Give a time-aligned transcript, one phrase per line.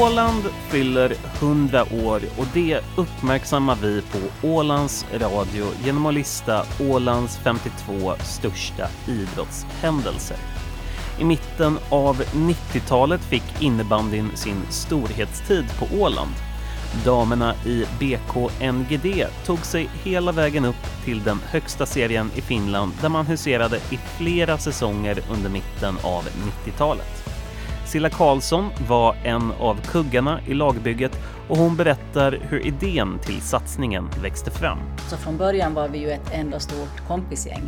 [0.00, 7.38] Åland fyller 100 år och det uppmärksammar vi på Ålands Radio genom att lista Ålands
[7.38, 10.36] 52 största idrottshändelser.
[11.20, 16.34] I mitten av 90-talet fick innebandyn sin storhetstid på Åland.
[17.04, 22.92] Damerna i BK NGD tog sig hela vägen upp till den högsta serien i Finland
[23.00, 27.25] där man huserade i flera säsonger under mitten av 90-talet.
[27.86, 31.12] Silla Karlsson var en av kuggarna i lagbygget
[31.48, 34.78] och hon berättar hur idén till satsningen växte fram.
[35.10, 37.62] Så från början var vi ju ett enda stort kompisgäng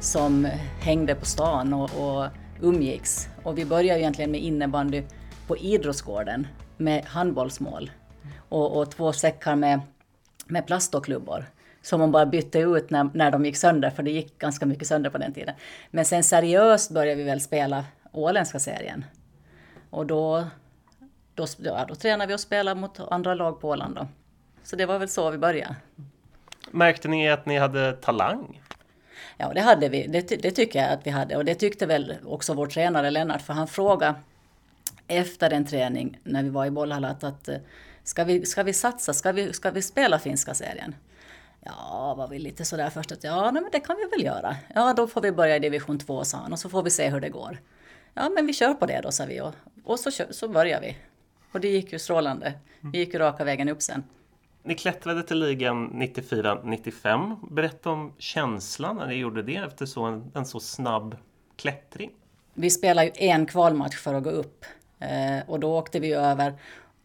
[0.00, 0.48] som
[0.80, 2.26] hängde på stan och, och
[2.60, 3.28] umgicks.
[3.42, 5.02] Och vi började egentligen med innebandy
[5.46, 7.90] på idrottsgården med handbollsmål
[8.48, 9.80] och, och två säckar med,
[10.46, 11.46] med plastoklubbor
[11.82, 14.88] som man bara bytte ut när, när de gick sönder, för det gick ganska mycket
[14.88, 15.54] sönder på den tiden.
[15.90, 19.04] Men sen seriöst började vi väl spela åländska serien.
[19.92, 20.44] Och då,
[21.34, 23.94] då, ja, då tränade vi och spelade mot andra lag på Åland.
[23.94, 24.08] Då.
[24.62, 25.76] Så det var väl så vi började.
[26.70, 28.62] Märkte ni att ni hade talang?
[29.36, 30.06] Ja, det hade vi.
[30.06, 31.36] Det, det tycker jag att vi hade.
[31.36, 34.14] Och det tyckte väl också vår tränare Lennart, för han frågade
[35.06, 37.48] efter en träning när vi var i Bollhalla att, att
[38.04, 40.94] ska, vi, ska vi satsa, ska vi, ska vi spela finska serien?
[41.60, 44.56] Ja, var vi lite sådär först att ja, nej, men det kan vi väl göra.
[44.74, 47.08] Ja, då får vi börja i division 2 sa han och så får vi se
[47.08, 47.58] hur det går.
[48.14, 50.96] Ja, men vi kör på det då, sa vi och, och så, så började vi.
[51.52, 52.54] Och det gick ju strålande.
[52.80, 54.04] Vi gick ju raka vägen upp sen.
[54.62, 57.36] Ni klättrade till ligan 94-95.
[57.50, 61.16] Berätta om känslan när ni gjorde det efter så en, en så snabb
[61.56, 62.10] klättring.
[62.54, 64.64] Vi spelade ju en kvalmatch för att gå upp.
[65.00, 66.54] Eh, och då åkte vi över.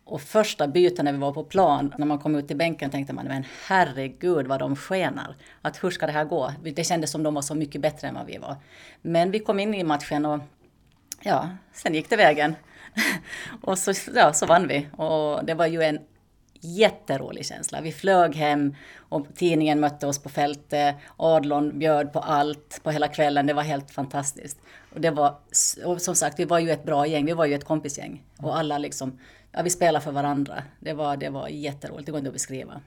[0.04, 3.14] Och första byten när vi var på plan, när man kom ut i bänken tänkte
[3.14, 5.36] man, men herregud vad de skenar.
[5.62, 6.54] Att hur ska det här gå?
[6.64, 8.56] Det kändes som de var så mycket bättre än vad vi var.
[9.02, 10.40] Men vi kom in i matchen och
[11.22, 12.56] ja, sen gick det vägen.
[13.62, 14.88] och så, ja, så vann vi.
[14.92, 16.00] Och det var ju en
[16.62, 17.82] jätterolig känsla.
[17.82, 20.96] Vi flög hem och tidningen mötte oss på fältet.
[21.18, 23.48] Adlon bjöd på allt på hela kvällen.
[23.48, 24.60] Det var helt fantastiskt.
[24.94, 25.36] Och det var,
[25.86, 27.26] och som sagt, vi var ju ett bra gäng.
[27.26, 28.24] Vi var ju ett kompisgäng.
[28.38, 29.20] Och alla liksom,
[29.52, 30.64] ja, vi spelade för varandra.
[30.80, 32.06] Det var, det var jätteroligt.
[32.06, 32.82] Det går inte att beskriva.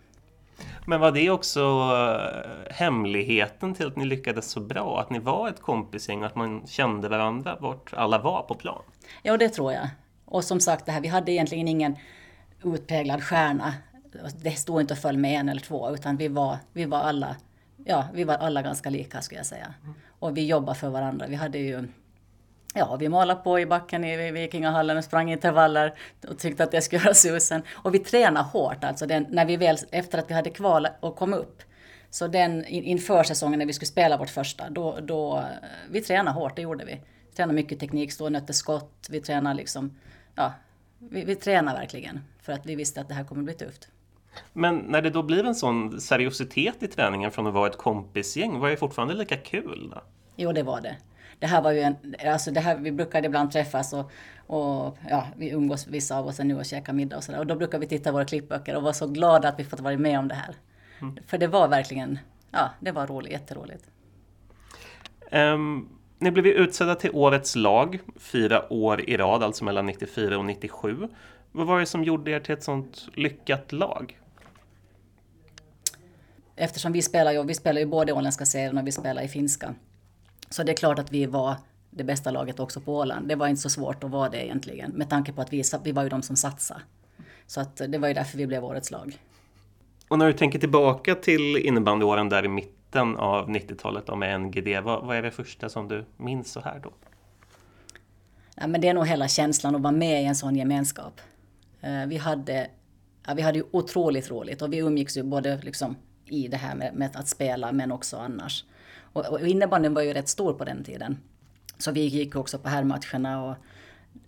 [0.87, 5.00] Men var det också eh, hemligheten till att ni lyckades så bra?
[5.00, 8.82] Att ni var ett kompisgäng och att man kände varandra vart alla var på plan?
[9.22, 9.88] Ja, det tror jag.
[10.25, 11.97] Och som sagt, det här, vi hade egentligen ingen
[12.65, 13.75] utpräglad stjärna.
[14.43, 17.37] Det stod inte och föll med en eller två, utan vi var, vi var alla
[17.84, 19.75] ja, vi var alla ganska lika skulle jag säga.
[20.09, 21.26] Och vi jobbade för varandra.
[21.26, 21.88] Vi hade ju
[22.75, 25.94] Ja, vi målade på i backen i Vikingahallen och sprang intervaller
[26.28, 27.62] och tyckte att det skulle göra susen.
[27.72, 31.16] Och vi tränade hårt, alltså den, när vi väl, efter att vi hade kval och
[31.16, 31.62] kom upp.
[32.10, 35.44] Så den inför säsongen när vi skulle spela vårt första, då, då
[35.91, 37.00] vi tränade hårt, det gjorde vi.
[37.31, 39.98] Vi tränade mycket teknik, stå och nötte skott, vi tränade liksom,
[40.34, 40.52] ja,
[40.98, 42.20] vi, vi tränade verkligen.
[42.42, 43.88] För att vi visste att det här kommer bli tufft.
[44.52, 48.58] Men när det då blir en sån seriositet i träningen från att vara ett kompisgäng,
[48.58, 50.02] var det fortfarande lika kul då?
[50.37, 50.97] Jo, det var det
[51.40, 51.96] det här var ju en,
[52.26, 54.10] alltså det här, vi brukade ibland träffas och,
[54.46, 57.38] och ja, vi umgås vissa av oss nu och käkar middag och sådär.
[57.38, 59.80] Och då brukar vi titta i våra klippböcker och vara så glada att vi fått
[59.80, 60.54] vara med om det här.
[61.00, 61.18] Mm.
[61.26, 62.18] För det var verkligen,
[62.50, 63.90] ja, det var roligt, jätteroligt.
[65.32, 70.44] Um, ni blev utsedda till Årets lag fyra år i rad, alltså mellan 94 och
[70.44, 71.08] 97.
[71.52, 74.18] Vad var det som gjorde er till ett sånt lyckat lag?
[76.56, 79.74] Eftersom vi spelar ju, vi spelar ju både åländska serien och vi spelar i finska.
[80.50, 81.56] Så det är klart att vi var
[81.91, 83.28] det bästa laget också på Åland.
[83.28, 85.93] Det var inte så svårt att vara det egentligen med tanke på att vi, vi
[85.93, 86.81] var ju de som satsade.
[87.47, 89.19] Så att det var ju därför vi blev årets lag.
[90.09, 95.06] Och när du tänker tillbaka till innebandyåren där i mitten av 90-talet med NGD, vad,
[95.06, 96.93] vad är det första som du minns så här då?
[98.55, 101.21] Ja, men det är nog hela känslan att vara med i en sån gemenskap.
[101.81, 102.71] Eh, vi hade,
[103.27, 105.97] ja, vi hade ju otroligt roligt och vi umgicks ju både liksom
[106.27, 108.65] i det här med, med att spela men också annars.
[109.12, 111.19] Och, och innebandyn var ju rätt stor på den tiden.
[111.78, 113.56] Så vi gick också på herrmatcherna och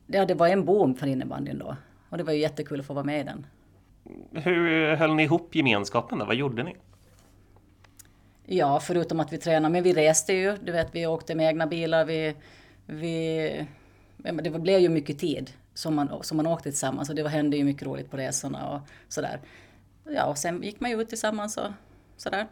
[0.06, 1.76] ja, det var en boom för innebandyn då.
[2.08, 3.46] Och det var ju jättekul att få vara med i den.
[4.42, 6.24] Hur höll ni ihop gemenskapen då?
[6.24, 6.76] Vad gjorde ni?
[8.46, 10.56] Ja, förutom att vi tränade, men vi reste ju.
[10.56, 12.04] Du vet, vi åkte med egna bilar.
[12.04, 12.34] Vi,
[12.86, 13.66] vi,
[14.16, 17.64] det blev ju mycket tid som man, som man åkte tillsammans och det hände ju
[17.64, 19.40] mycket roligt på resorna och sådär.
[20.04, 21.70] Ja, och sen gick man ju ut tillsammans och
[22.16, 22.46] sådär.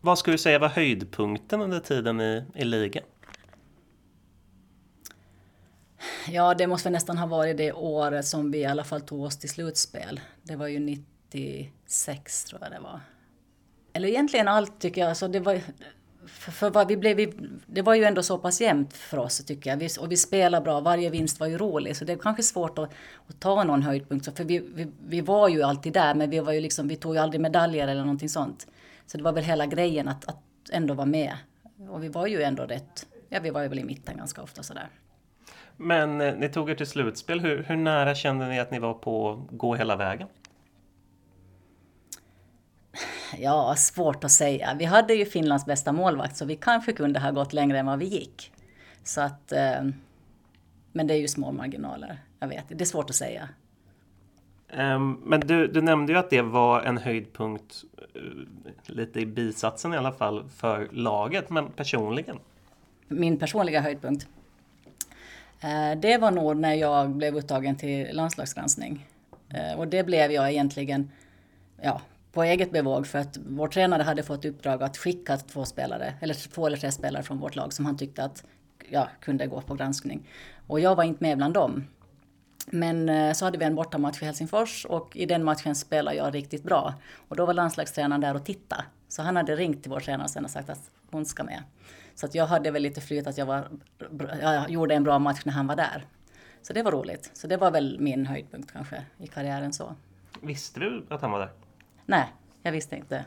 [0.00, 3.04] Vad skulle du säga var höjdpunkten under tiden i, i ligan?
[6.28, 9.38] Ja, det måste nästan ha varit det året som vi i alla fall tog oss
[9.38, 10.20] till slutspel.
[10.42, 13.00] Det var ju 96 tror jag det var.
[13.92, 15.08] Eller egentligen allt tycker jag.
[15.08, 15.60] Alltså det var,
[16.26, 17.32] för, för vad vi blev, vi,
[17.66, 19.76] det var ju ändå så pass jämnt för oss tycker jag.
[19.76, 21.96] Vi, och vi spelade bra, varje vinst var ju rolig.
[21.96, 22.90] Så det är kanske svårt att,
[23.26, 24.36] att ta någon höjdpunkt.
[24.36, 27.14] För vi, vi, vi, var ju alltid där men vi, var ju liksom, vi tog
[27.14, 28.66] ju aldrig medaljer eller någonting sånt.
[29.06, 30.42] Så det var väl hela grejen att, att
[30.72, 31.36] ändå vara med.
[31.88, 34.62] Och vi var ju ändå rätt, ja vi var ju väl i mitten ganska ofta
[34.62, 34.88] sådär.
[35.76, 37.40] Men eh, ni tog er till slutspel.
[37.40, 40.28] Hur, hur nära kände ni att ni var på att gå hela vägen?
[43.38, 44.76] Ja, svårt att säga.
[44.78, 47.98] Vi hade ju Finlands bästa målvakt så vi kanske kunde ha gått längre än vad
[47.98, 48.52] vi gick.
[49.04, 49.82] Så att, eh,
[50.92, 52.18] men det är ju små marginaler.
[52.40, 53.48] Jag vet, det är svårt att säga.
[54.76, 57.84] Um, men du, du nämnde ju att det var en höjdpunkt,
[58.14, 58.20] Eh,
[58.86, 62.38] lite i bisatsen i alla fall, för laget, men personligen?
[63.08, 64.28] Min personliga höjdpunkt?
[65.60, 69.06] Eh, det var nog när jag blev uttagen till landslagsgranskning.
[69.48, 71.10] Eh, och det blev jag egentligen,
[71.82, 72.00] ja,
[72.32, 76.34] på eget bevåg för att vår tränare hade fått uppdrag att skicka två spelare, eller
[76.34, 78.44] två eller tre spelare från vårt lag som han tyckte att
[78.90, 80.28] ja, kunde gå på granskning.
[80.66, 81.84] Och jag var inte med bland dem.
[82.72, 86.34] Men eh, så hade vi en bortamatch i Helsingfors och i den matchen spelade jag
[86.34, 86.94] riktigt bra.
[87.28, 88.84] Och då var landslagstränaren där och tittade.
[89.08, 91.62] Så han hade ringt till vår tränare sen och sagt att hon ska med.
[92.14, 93.68] Så att jag hade väl lite flyt att jag, var,
[94.40, 96.04] jag gjorde en bra match när han var där.
[96.62, 97.30] Så det var roligt.
[97.32, 99.94] Så det var väl min höjdpunkt kanske i karriären så.
[100.40, 101.50] Visste du att han var där?
[102.06, 102.32] Nej,
[102.62, 103.24] jag visste inte.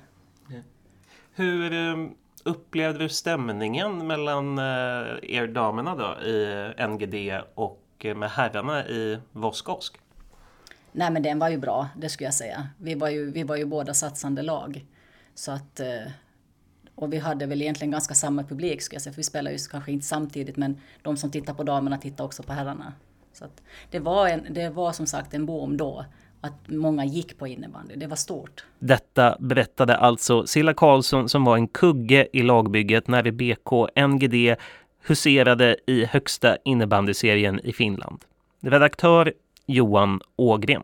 [1.36, 2.10] Hur eh,
[2.44, 4.63] upplevde du stämningen mellan eh,
[5.22, 9.97] er damerna då i NGD och eh, med herrarna i Voskosk?
[10.91, 12.67] Nej men den var ju bra, det skulle jag säga.
[12.77, 14.85] Vi var ju, vi var ju båda satsande lag.
[15.35, 15.81] Så att,
[16.95, 19.13] och vi hade väl egentligen ganska samma publik skulle jag säga.
[19.13, 22.44] För vi spelade ju kanske inte samtidigt men de som tittar på damerna tittar också
[22.44, 22.94] på herrarna.
[23.33, 23.61] Så att
[23.91, 26.06] det, var en, det var som sagt en boom då
[26.41, 27.95] att många gick på innebandy.
[27.95, 28.65] Det var stort.
[28.79, 34.56] Detta berättade alltså Silla Karlsson som var en kugge i lagbygget när BK NGD
[35.03, 38.25] huserade i högsta innebandyserien i Finland.
[38.61, 39.33] Redaktör
[39.65, 40.83] Johan Ågren.